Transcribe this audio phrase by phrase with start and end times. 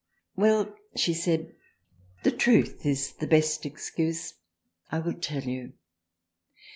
[0.35, 1.53] Well she said
[2.23, 4.33] the Truth is the best excuse,
[4.91, 5.73] I will tell you.